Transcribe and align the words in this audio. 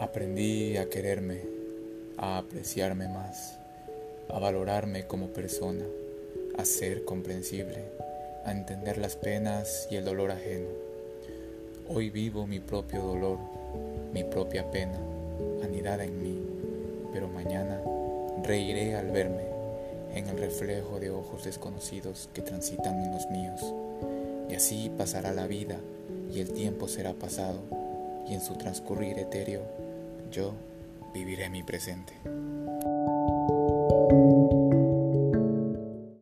Aprendí 0.00 0.76
a 0.76 0.88
quererme, 0.88 1.40
a 2.18 2.38
apreciarme 2.38 3.08
más, 3.08 3.58
a 4.28 4.38
valorarme 4.38 5.08
como 5.08 5.26
persona, 5.30 5.84
a 6.56 6.64
ser 6.64 7.04
comprensible, 7.04 7.82
a 8.44 8.52
entender 8.52 8.96
las 8.96 9.16
penas 9.16 9.88
y 9.90 9.96
el 9.96 10.04
dolor 10.04 10.30
ajeno. 10.30 10.68
Hoy 11.88 12.10
vivo 12.10 12.46
mi 12.46 12.60
propio 12.60 13.02
dolor, 13.02 13.38
mi 14.12 14.22
propia 14.22 14.70
pena, 14.70 15.00
anidada 15.64 16.04
en 16.04 16.22
mí, 16.22 16.46
pero 17.12 17.26
mañana 17.26 17.82
reiré 18.44 18.94
al 18.94 19.10
verme 19.10 19.46
en 20.14 20.28
el 20.28 20.38
reflejo 20.38 21.00
de 21.00 21.10
ojos 21.10 21.42
desconocidos 21.42 22.28
que 22.32 22.42
transitan 22.42 23.02
en 23.02 23.10
los 23.10 23.28
míos. 23.30 23.74
Y 24.48 24.54
así 24.54 24.92
pasará 24.96 25.32
la 25.32 25.48
vida 25.48 25.80
y 26.32 26.38
el 26.38 26.52
tiempo 26.52 26.86
será 26.86 27.14
pasado, 27.14 27.58
y 28.28 28.34
en 28.34 28.40
su 28.40 28.54
transcurrir 28.54 29.18
etéreo 29.18 29.88
yo 30.30 30.52
viviré 31.14 31.48
mi 31.48 31.62
presente. 31.62 32.12